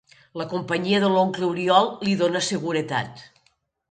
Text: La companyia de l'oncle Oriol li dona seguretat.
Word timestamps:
La 0.41 0.45
companyia 0.53 1.01
de 1.03 1.09
l'oncle 1.15 1.45
Oriol 1.49 1.91
li 2.07 2.15
dona 2.21 2.43
seguretat. 2.47 3.25